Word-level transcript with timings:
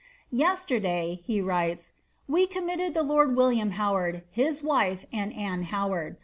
^ 0.33 0.35
Teeterday," 0.35 1.21
ha 1.27 1.41
writea, 1.43 1.91
wa 2.27 2.39
cuBnaitHl 2.47 2.91
the 2.95 3.03
lord 3.03 3.35
William 3.35 3.69
Howard, 3.77 4.23
hia 4.31 4.55
wife, 4.63 5.05
and 5.13 5.31
Anne 5.31 5.61
Howard. 5.65 6.17